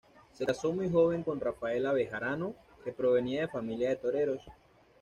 Se 0.33 0.47
casó 0.47 0.73
muy 0.73 0.89
joven 0.89 1.21
con 1.21 1.39
Rafaela 1.39 1.93
Bejarano, 1.93 2.55
que 2.83 2.91
provenía 2.91 3.41
de 3.41 3.47
familia 3.49 3.89
de 3.89 3.97
toreros. 3.97 4.41